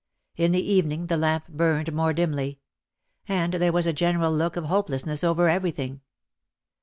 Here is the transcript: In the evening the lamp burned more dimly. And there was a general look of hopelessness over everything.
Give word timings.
In 0.35 0.51
the 0.51 0.67
evening 0.67 1.05
the 1.05 1.15
lamp 1.15 1.47
burned 1.47 1.93
more 1.93 2.11
dimly. 2.11 2.59
And 3.27 3.53
there 3.53 3.71
was 3.71 3.85
a 3.85 3.93
general 3.93 4.33
look 4.35 4.55
of 4.55 4.65
hopelessness 4.65 5.23
over 5.23 5.47
everything. 5.47 6.01